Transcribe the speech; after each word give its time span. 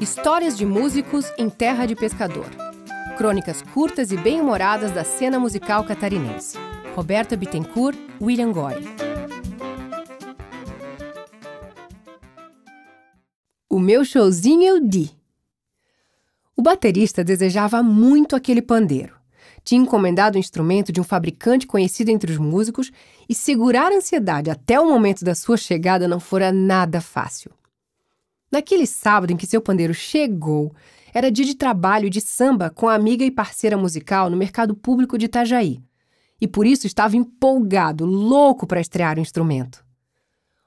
Histórias 0.00 0.56
de 0.56 0.66
músicos 0.66 1.32
em 1.38 1.48
terra 1.48 1.86
de 1.86 1.94
pescador. 1.94 2.46
Crônicas 3.16 3.62
curtas 3.62 4.10
e 4.10 4.16
bem-humoradas 4.16 4.90
da 4.92 5.04
cena 5.04 5.38
musical 5.38 5.84
catarinense. 5.84 6.58
Roberta 6.94 7.36
Bittencourt, 7.36 7.98
William 8.20 8.52
Goy. 8.52 8.74
O 13.68 13.78
meu 13.80 14.04
showzinho 14.04 14.62
eu 14.62 14.80
di. 14.80 15.10
O 16.56 16.62
baterista 16.62 17.24
desejava 17.24 17.82
muito 17.82 18.36
aquele 18.36 18.62
pandeiro. 18.62 19.14
Tinha 19.64 19.80
encomendado 19.80 20.36
o 20.36 20.38
instrumento 20.38 20.92
de 20.92 21.00
um 21.00 21.04
fabricante 21.04 21.66
conhecido 21.66 22.10
entre 22.10 22.30
os 22.30 22.38
músicos 22.38 22.92
e 23.28 23.34
segurar 23.34 23.90
a 23.90 23.96
ansiedade 23.96 24.50
até 24.50 24.78
o 24.78 24.88
momento 24.88 25.24
da 25.24 25.34
sua 25.34 25.56
chegada 25.56 26.06
não 26.06 26.20
fora 26.20 26.52
nada 26.52 27.00
fácil. 27.00 27.50
Naquele 28.54 28.86
sábado 28.86 29.32
em 29.32 29.36
que 29.36 29.48
seu 29.48 29.60
pandeiro 29.60 29.92
chegou, 29.92 30.72
era 31.12 31.28
dia 31.28 31.44
de 31.44 31.56
trabalho 31.56 32.08
de 32.08 32.20
samba 32.20 32.70
com 32.70 32.88
a 32.88 32.94
amiga 32.94 33.24
e 33.24 33.30
parceira 33.32 33.76
musical 33.76 34.30
no 34.30 34.36
mercado 34.36 34.76
público 34.76 35.18
de 35.18 35.24
Itajaí. 35.24 35.82
E 36.40 36.46
por 36.46 36.64
isso 36.64 36.86
estava 36.86 37.16
empolgado, 37.16 38.06
louco 38.06 38.64
para 38.64 38.80
estrear 38.80 39.18
o 39.18 39.20
instrumento. 39.20 39.84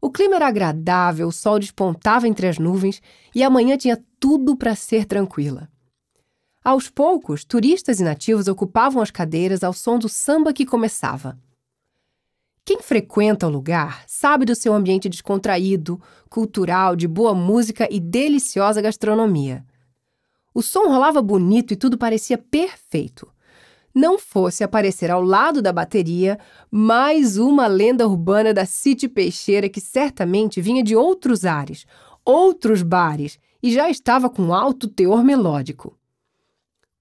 O 0.00 0.12
clima 0.12 0.36
era 0.36 0.46
agradável, 0.46 1.26
o 1.26 1.32
sol 1.32 1.58
despontava 1.58 2.28
entre 2.28 2.46
as 2.46 2.56
nuvens 2.56 3.02
e 3.34 3.42
a 3.42 3.50
manhã 3.50 3.76
tinha 3.76 4.00
tudo 4.20 4.56
para 4.56 4.76
ser 4.76 5.04
tranquila. 5.04 5.68
Aos 6.62 6.88
poucos, 6.88 7.44
turistas 7.44 7.98
e 7.98 8.04
nativos 8.04 8.46
ocupavam 8.46 9.02
as 9.02 9.10
cadeiras 9.10 9.64
ao 9.64 9.72
som 9.72 9.98
do 9.98 10.08
samba 10.08 10.52
que 10.52 10.64
começava. 10.64 11.36
Quem 12.64 12.80
frequenta 12.80 13.48
o 13.48 13.50
lugar 13.50 14.04
sabe 14.06 14.44
do 14.44 14.54
seu 14.54 14.72
ambiente 14.72 15.08
descontraído, 15.08 16.00
cultural, 16.30 16.94
de 16.94 17.08
boa 17.08 17.34
música 17.34 17.88
e 17.90 17.98
deliciosa 17.98 18.80
gastronomia. 18.80 19.64
O 20.54 20.62
som 20.62 20.86
rolava 20.86 21.20
bonito 21.20 21.72
e 21.72 21.76
tudo 21.76 21.98
parecia 21.98 22.38
perfeito. 22.38 23.28
Não 23.92 24.16
fosse 24.16 24.62
aparecer 24.62 25.10
ao 25.10 25.22
lado 25.22 25.60
da 25.60 25.72
bateria 25.72 26.38
mais 26.70 27.36
uma 27.36 27.66
lenda 27.66 28.06
urbana 28.06 28.54
da 28.54 28.64
City 28.64 29.08
Peixeira 29.08 29.68
que 29.68 29.80
certamente 29.80 30.60
vinha 30.60 30.84
de 30.84 30.94
outros 30.94 31.44
ares, 31.44 31.84
outros 32.24 32.82
bares 32.82 33.40
e 33.60 33.72
já 33.72 33.90
estava 33.90 34.30
com 34.30 34.54
alto 34.54 34.86
teor 34.86 35.24
melódico. 35.24 35.98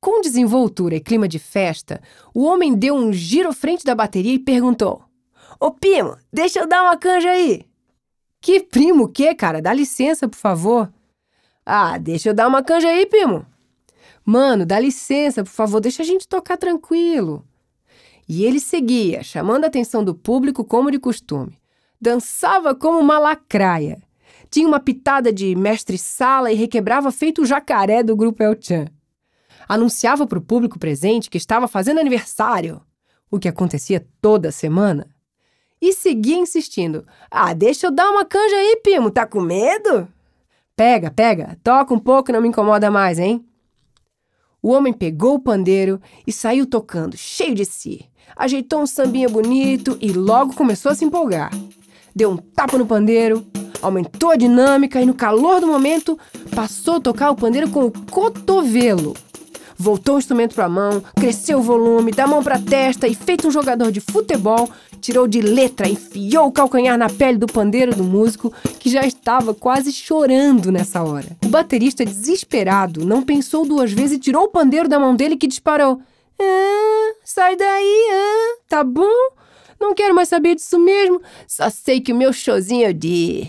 Com 0.00 0.22
desenvoltura 0.22 0.96
e 0.96 1.00
clima 1.00 1.28
de 1.28 1.38
festa, 1.38 2.00
o 2.34 2.44
homem 2.44 2.74
deu 2.74 2.94
um 2.94 3.12
giro 3.12 3.52
frente 3.52 3.84
da 3.84 3.94
bateria 3.94 4.32
e 4.32 4.38
perguntou: 4.38 5.09
Ô 5.60 5.70
primo, 5.70 6.16
deixa 6.32 6.58
eu 6.58 6.66
dar 6.66 6.82
uma 6.82 6.96
canja 6.96 7.28
aí. 7.28 7.66
Que 8.40 8.60
primo 8.60 9.04
o 9.04 9.08
quê, 9.08 9.34
cara? 9.34 9.60
Dá 9.60 9.74
licença, 9.74 10.26
por 10.26 10.38
favor. 10.38 10.90
Ah, 11.66 11.98
deixa 11.98 12.30
eu 12.30 12.34
dar 12.34 12.48
uma 12.48 12.62
canja 12.62 12.88
aí, 12.88 13.04
primo. 13.04 13.44
Mano, 14.24 14.64
dá 14.64 14.80
licença, 14.80 15.44
por 15.44 15.50
favor, 15.50 15.78
deixa 15.78 16.02
a 16.02 16.06
gente 16.06 16.26
tocar 16.26 16.56
tranquilo. 16.56 17.44
E 18.26 18.42
ele 18.42 18.58
seguia, 18.58 19.22
chamando 19.22 19.64
a 19.64 19.66
atenção 19.66 20.02
do 20.02 20.14
público 20.14 20.64
como 20.64 20.90
de 20.90 20.98
costume. 20.98 21.58
Dançava 22.00 22.74
como 22.74 22.98
uma 22.98 23.18
lacraia. 23.18 24.02
Tinha 24.50 24.66
uma 24.66 24.80
pitada 24.80 25.30
de 25.30 25.54
mestre-sala 25.54 26.50
e 26.50 26.54
requebrava 26.54 27.12
feito 27.12 27.42
o 27.42 27.46
jacaré 27.46 28.02
do 28.02 28.16
grupo 28.16 28.42
El 28.42 28.56
Chan. 28.58 28.86
Anunciava 29.68 30.26
para 30.26 30.38
o 30.38 30.42
público 30.42 30.78
presente 30.78 31.28
que 31.28 31.36
estava 31.36 31.68
fazendo 31.68 32.00
aniversário, 32.00 32.80
o 33.30 33.38
que 33.38 33.46
acontecia 33.46 34.06
toda 34.22 34.50
semana 34.50 35.06
e 35.80 35.92
seguia 35.92 36.36
insistindo. 36.36 37.06
Ah, 37.30 37.52
deixa 37.52 37.86
eu 37.86 37.90
dar 37.90 38.10
uma 38.10 38.24
canja 38.24 38.56
aí, 38.56 38.80
primo, 38.82 39.10
tá 39.10 39.26
com 39.26 39.40
medo? 39.40 40.06
Pega, 40.76 41.10
pega, 41.10 41.58
toca 41.62 41.94
um 41.94 41.98
pouco 41.98 42.32
não 42.32 42.40
me 42.40 42.48
incomoda 42.48 42.90
mais, 42.90 43.18
hein? 43.18 43.44
O 44.62 44.70
homem 44.70 44.92
pegou 44.92 45.34
o 45.34 45.40
pandeiro 45.40 46.00
e 46.26 46.32
saiu 46.32 46.66
tocando, 46.66 47.16
cheio 47.16 47.54
de 47.54 47.64
si. 47.64 48.04
Ajeitou 48.36 48.82
um 48.82 48.86
sambinha 48.86 49.28
bonito 49.28 49.96
e 50.00 50.12
logo 50.12 50.54
começou 50.54 50.92
a 50.92 50.94
se 50.94 51.04
empolgar. 51.04 51.50
Deu 52.14 52.30
um 52.30 52.36
tapa 52.36 52.76
no 52.76 52.86
pandeiro, 52.86 53.46
aumentou 53.80 54.30
a 54.30 54.36
dinâmica 54.36 55.00
e, 55.00 55.06
no 55.06 55.14
calor 55.14 55.60
do 55.60 55.66
momento, 55.66 56.18
passou 56.54 56.96
a 56.96 57.00
tocar 57.00 57.30
o 57.30 57.36
pandeiro 57.36 57.70
com 57.70 57.86
o 57.86 57.92
cotovelo. 58.10 59.14
Voltou 59.80 60.16
o 60.16 60.18
instrumento 60.18 60.54
para 60.54 60.66
a 60.66 60.68
mão, 60.68 61.02
cresceu 61.18 61.58
o 61.58 61.62
volume, 61.62 62.12
da 62.12 62.26
mão 62.26 62.42
para 62.44 62.56
a 62.56 62.60
testa 62.60 63.08
e, 63.08 63.14
feito 63.14 63.48
um 63.48 63.50
jogador 63.50 63.90
de 63.90 63.98
futebol, 63.98 64.68
tirou 65.00 65.26
de 65.26 65.40
letra, 65.40 65.88
enfiou 65.88 66.48
o 66.48 66.52
calcanhar 66.52 66.98
na 66.98 67.08
pele 67.08 67.38
do 67.38 67.46
pandeiro 67.46 67.96
do 67.96 68.04
músico, 68.04 68.52
que 68.78 68.90
já 68.90 69.06
estava 69.06 69.54
quase 69.54 69.90
chorando 69.90 70.70
nessa 70.70 71.02
hora. 71.02 71.34
O 71.42 71.48
baterista, 71.48 72.04
desesperado, 72.04 73.06
não 73.06 73.22
pensou 73.22 73.64
duas 73.64 73.90
vezes 73.90 74.18
e 74.18 74.20
tirou 74.20 74.44
o 74.44 74.48
pandeiro 74.48 74.86
da 74.86 74.98
mão 74.98 75.16
dele 75.16 75.34
que 75.34 75.46
disparou. 75.46 75.98
Ah, 76.38 77.14
sai 77.24 77.56
daí, 77.56 78.06
ah, 78.12 78.58
tá 78.68 78.84
bom? 78.84 79.30
Não 79.80 79.94
quero 79.94 80.14
mais 80.14 80.28
saber 80.28 80.56
disso 80.56 80.78
mesmo. 80.78 81.22
Só 81.48 81.70
sei 81.70 82.02
que 82.02 82.12
o 82.12 82.16
meu 82.16 82.34
showzinho 82.34 82.86
é 82.86 82.92
de. 82.92 83.48